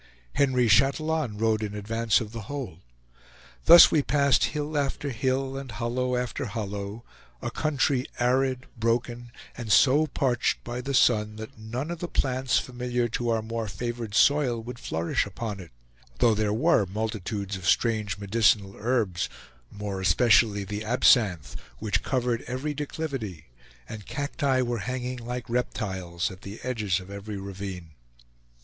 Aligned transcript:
Henry 0.33 0.67
Chatillon 0.67 1.37
rode 1.37 1.61
in 1.61 1.75
advance 1.75 2.19
of 2.19 2.31
the 2.31 2.41
whole. 2.49 2.79
Thus 3.65 3.91
we 3.91 4.01
passed 4.01 4.45
hill 4.45 4.75
after 4.75 5.11
hill 5.11 5.55
and 5.55 5.69
hollow 5.71 6.15
after 6.15 6.45
hollow, 6.45 7.03
a 7.39 7.51
country 7.51 8.07
arid, 8.17 8.65
broken 8.75 9.31
and 9.55 9.71
so 9.71 10.07
parched 10.07 10.63
by 10.63 10.81
the 10.81 10.95
sun 10.95 11.35
that 11.35 11.55
none 11.59 11.91
of 11.91 11.99
the 11.99 12.07
plants 12.07 12.57
familiar 12.57 13.07
to 13.09 13.29
our 13.29 13.43
more 13.43 13.67
favored 13.67 14.15
soil 14.15 14.59
would 14.59 14.79
flourish 14.79 15.27
upon 15.27 15.59
it, 15.59 15.69
though 16.17 16.33
there 16.33 16.51
were 16.51 16.87
multitudes 16.87 17.55
of 17.55 17.67
strange 17.67 18.17
medicinal 18.17 18.73
herbs, 18.79 19.29
more 19.69 20.01
especially 20.01 20.63
the 20.63 20.83
absanth, 20.83 21.55
which 21.77 22.01
covered 22.01 22.41
every 22.47 22.73
declivity, 22.73 23.45
and 23.87 24.07
cacti 24.07 24.61
were 24.63 24.79
hanging 24.79 25.17
like 25.17 25.47
reptiles 25.47 26.31
at 26.31 26.41
the 26.41 26.59
edges 26.63 26.99
of 26.99 27.11
every 27.11 27.37
ravine. 27.37 27.91